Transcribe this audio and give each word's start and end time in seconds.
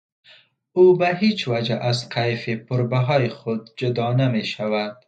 او 0.73 0.97
به 0.97 1.15
هیچ 1.15 1.47
وجه 1.47 1.75
از 1.75 2.09
کیف 2.09 2.49
پر 2.49 2.83
بهای 2.87 3.29
خود 3.29 3.69
جدا 3.77 4.13
نمیشود. 4.13 4.97